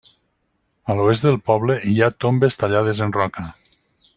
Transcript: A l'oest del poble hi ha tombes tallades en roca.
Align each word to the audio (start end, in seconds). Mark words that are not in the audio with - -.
A 0.93 0.95
l'oest 0.99 1.27
del 1.27 1.37
poble 1.51 1.75
hi 1.91 1.95
ha 2.01 2.09
tombes 2.25 2.61
tallades 2.63 3.07
en 3.09 3.15
roca. 3.19 3.47